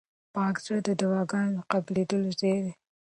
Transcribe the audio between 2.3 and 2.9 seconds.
ځای دی.